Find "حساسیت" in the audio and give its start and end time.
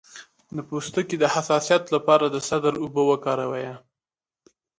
1.33-1.83